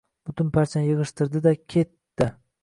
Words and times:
Butun 0.29 0.47
parchalarini 0.55 0.91
yig’ishtirdi-da 0.95 1.53
ke-e-etdi. 1.75 2.31